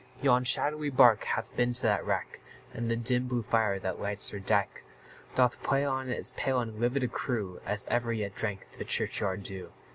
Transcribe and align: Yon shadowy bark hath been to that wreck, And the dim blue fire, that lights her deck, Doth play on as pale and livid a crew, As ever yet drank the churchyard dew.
Yon 0.23 0.43
shadowy 0.43 0.89
bark 0.89 1.25
hath 1.25 1.55
been 1.55 1.73
to 1.73 1.81
that 1.83 2.03
wreck, 2.03 2.39
And 2.73 2.89
the 2.89 2.95
dim 2.95 3.27
blue 3.27 3.43
fire, 3.43 3.77
that 3.77 4.01
lights 4.01 4.29
her 4.31 4.39
deck, 4.39 4.81
Doth 5.35 5.61
play 5.61 5.85
on 5.85 6.09
as 6.09 6.31
pale 6.31 6.59
and 6.59 6.79
livid 6.79 7.03
a 7.03 7.07
crew, 7.07 7.61
As 7.67 7.85
ever 7.87 8.11
yet 8.11 8.33
drank 8.33 8.65
the 8.79 8.83
churchyard 8.83 9.43
dew. 9.43 9.71